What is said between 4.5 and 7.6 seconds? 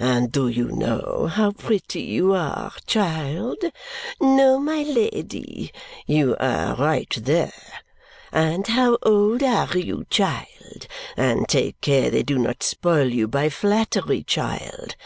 my Lady." You are right there!